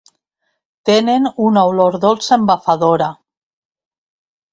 Tenen 0.89 1.27
una 1.47 1.63
olor 1.71 1.97
dolça 2.05 2.33
embafadora. 2.39 3.11